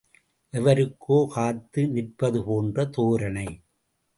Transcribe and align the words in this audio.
எவருக்கோ 0.53 1.17
காத்து 1.33 1.81
நிற்பதுபோன்ற 1.93 2.85
தோரணை. 2.97 3.47